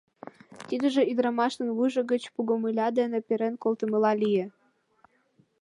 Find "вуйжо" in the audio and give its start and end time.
1.77-2.01